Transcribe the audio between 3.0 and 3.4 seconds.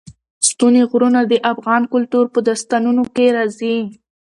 کې